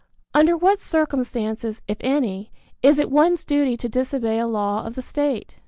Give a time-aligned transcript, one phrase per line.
[0.33, 2.51] Under what circumstances, if any,
[2.81, 5.59] is it one's duty to disobey a law of the state?